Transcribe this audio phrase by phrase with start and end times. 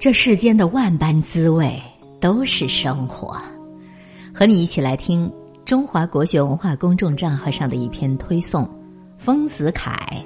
[0.00, 1.78] 这世间的万般滋味
[2.22, 3.38] 都是生活，
[4.34, 5.30] 和你一起来听
[5.66, 8.66] 中华国学文化公众账号上的一篇推送：
[9.18, 10.24] 丰子恺，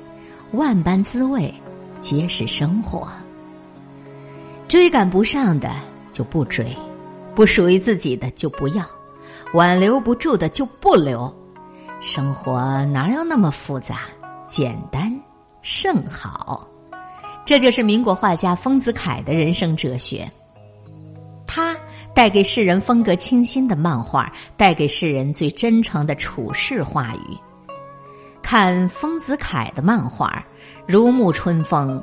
[0.53, 1.53] 万般滋味
[1.99, 3.09] 皆是生活。
[4.69, 5.69] 追赶不上的
[6.13, 6.73] 就不追，
[7.35, 8.87] 不属于自己的就不要，
[9.55, 11.35] 挽留不住的就不留。
[12.01, 14.03] 生活哪有那么复杂？
[14.47, 15.13] 简单
[15.63, 16.65] 甚好。
[17.45, 20.31] 这就是民国画家丰子恺的人生哲学。
[21.47, 21.77] 他
[22.15, 27.37] 带给世人风格清新的漫画，带给世人最真诚的处世话语。
[28.43, 30.45] 看丰子恺的漫画，
[30.87, 32.01] 如沐春风；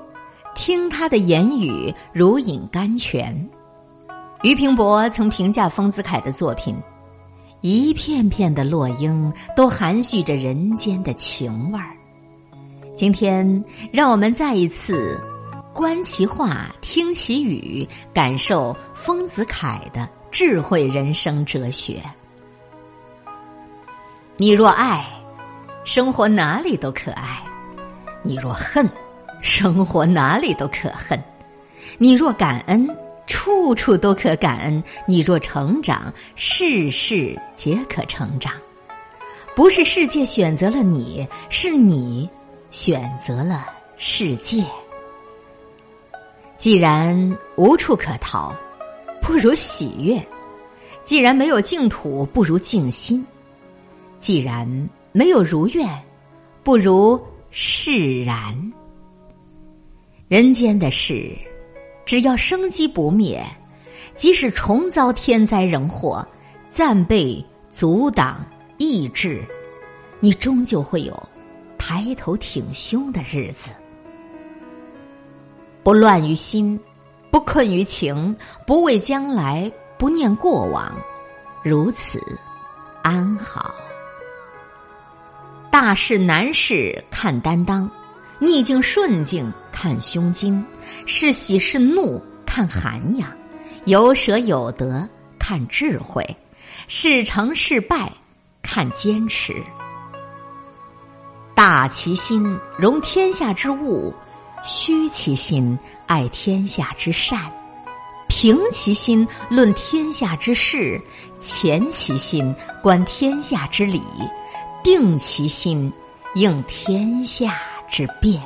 [0.56, 3.36] 听他的言语，如饮甘泉。
[4.42, 6.76] 俞平伯曾评价丰子恺的作品
[7.62, 11.92] ：“一片片的落英，都含蓄着人间的情味儿。”
[12.96, 15.20] 今天，让我们再一次。
[15.74, 22.02] 观其画，听其语，感受丰子恺的智慧人生哲学。
[24.36, 25.06] 你若爱，
[25.86, 27.38] 生活哪里都可爱；
[28.22, 28.88] 你若恨，
[29.42, 31.18] 生活哪里都可恨；
[31.98, 32.86] 你若感恩，
[33.26, 38.52] 处处都可感恩；你若成长，事事皆可成长。
[39.56, 42.30] 不是世界选择了你，是你
[42.72, 44.66] 选择了世界。
[46.62, 48.56] 既然无处可逃，
[49.20, 50.22] 不如喜悦；
[51.04, 53.26] 既然没有净土，不如静心；
[54.20, 55.90] 既然没有如愿，
[56.62, 58.56] 不如释然。
[60.28, 61.36] 人间的事，
[62.06, 63.44] 只要生机不灭，
[64.14, 66.24] 即使重遭天灾人祸，
[66.70, 68.46] 暂被阻挡
[68.78, 69.44] 抑制，
[70.20, 71.30] 你终究会有
[71.80, 73.72] 抬头挺胸的日子。
[75.84, 76.80] 不乱于心，
[77.32, 78.36] 不困于情，
[78.68, 80.92] 不畏将来，不念过往，
[81.64, 82.22] 如此
[83.02, 83.74] 安好。
[85.72, 87.90] 大事难事看担当，
[88.38, 90.64] 逆境顺境看胸襟，
[91.06, 93.28] 是喜是怒看涵养，
[93.86, 95.08] 有舍有得
[95.40, 96.24] 看智慧，
[96.88, 98.12] 是成是败
[98.62, 99.56] 看坚持。
[101.56, 104.14] 大其心，容天下之物。
[104.64, 107.40] 虚其心，爱天下之善；
[108.28, 111.00] 平其心，论天下之事；
[111.40, 114.00] 潜其心，观天下之理；
[114.84, 115.92] 定其心，
[116.36, 118.42] 应天下之变。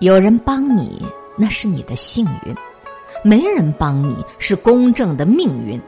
[0.00, 1.00] 有人帮你，
[1.36, 2.54] 那是你的幸运；
[3.22, 5.80] 没人帮你，是公正的命运。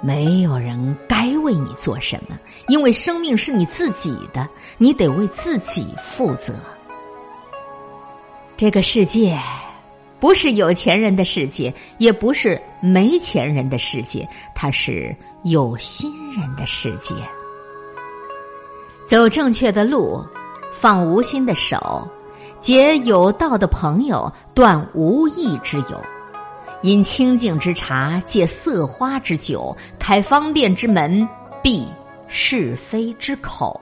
[0.00, 4.48] 没有人该为你做什么，因为生命是你自己的，
[4.78, 6.54] 你得为自己负责。
[8.58, 9.38] 这个世界，
[10.18, 15.14] 不是有钱人的世界，也不是没钱人的世界，它是
[15.44, 17.14] 有心人的世界。
[19.06, 20.20] 走正确的路，
[20.72, 22.04] 放无心的手，
[22.58, 26.02] 结有道的朋友，断无义之友，
[26.82, 31.28] 饮清净之茶，借色花之酒，开方便之门，
[31.62, 31.86] 闭
[32.26, 33.80] 是非之口。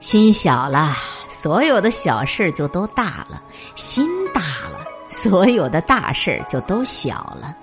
[0.00, 0.94] 心小了。
[1.42, 3.42] 所有的小事就都大了，
[3.74, 7.56] 心大了，所有的大事就都小了。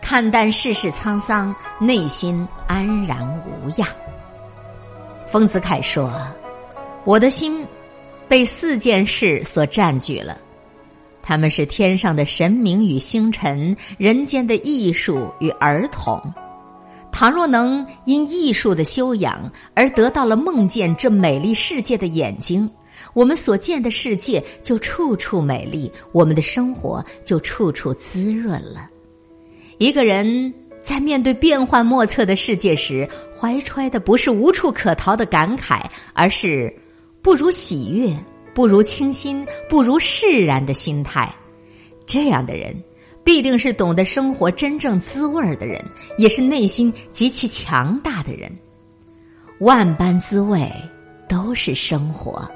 [0.00, 3.86] 看淡世事沧桑，内心安然无恙。
[5.30, 6.10] 丰子恺说
[7.04, 7.66] ：“我的心
[8.26, 10.38] 被四件事所占据了，
[11.22, 16.18] 他们是天上的神明与星辰，人间的艺术与儿童。
[17.12, 22.70] 倘若能因艺术的修养而得到了梦见这美丽世界的眼睛。”
[23.14, 28.90] 我们所见的世界就处处美丽，我们的生活就处处滋润了。
[29.78, 30.52] 一个人
[30.82, 33.08] 在面对变幻莫测的世界时，
[33.38, 35.82] 怀揣的不是无处可逃的感慨，
[36.12, 36.72] 而是
[37.22, 38.14] 不如喜悦、
[38.52, 41.34] 不如清新、不如释然的心态。
[42.06, 42.76] 这样的人，
[43.24, 45.82] 必定是懂得生活真正滋味的人，
[46.18, 48.50] 也是内心极其强大的人。
[49.60, 50.70] 万般滋味
[51.28, 52.46] 都是生活。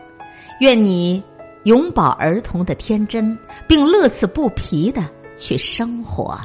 [0.60, 1.22] 愿你
[1.64, 3.38] 永葆儿童的天真，
[3.68, 5.02] 并乐此不疲的
[5.36, 6.36] 去生活。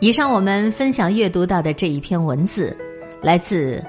[0.00, 2.76] 以上我们分享阅读到的这一篇文字，
[3.20, 3.82] 来自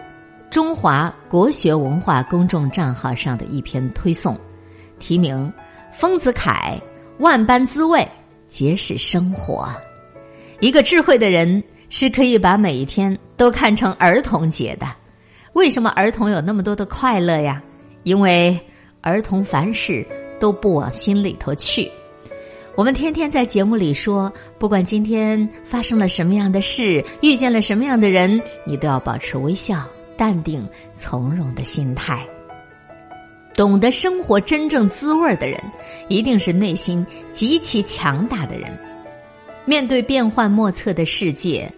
[0.50, 4.36] 中华国学文化公众账号上的一篇推送，
[4.98, 5.52] 题名
[5.96, 6.82] 《丰子恺
[7.20, 8.08] 万般滋味
[8.48, 9.64] 皆是生活》。
[10.60, 14.88] 一个智慧的人是可以把每一天都看成儿童节的。
[15.54, 17.62] 为什么儿童有那么多的快乐呀？
[18.02, 18.60] 因为。
[19.04, 20.06] 儿童凡事
[20.40, 21.92] 都不往心里头去，
[22.74, 29.84] 我们天天在节目里说，不管今天发生了什么样的事，遇见了什么样的人，你都要保持微笑、
[30.16, 30.66] 淡定、
[30.96, 32.26] 从容的心态。
[33.54, 35.62] 懂得生活真正滋味的人，
[36.08, 38.72] 一定是内心极其强大的人。
[39.66, 41.70] 面对变幻莫测的世界，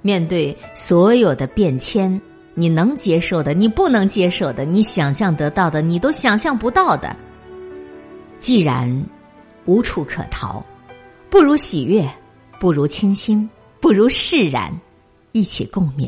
[0.00, 2.18] 面对所有的变迁，
[2.60, 7.16] 你能接受的，你不能接受的，你想象得到的，你都想象不到的。
[8.38, 9.02] 既然
[9.64, 10.62] 无处可逃，
[11.30, 12.06] 不如喜悦，
[12.58, 13.48] 不如清新，
[13.80, 14.70] 不如释然，
[15.32, 16.06] 一起共勉。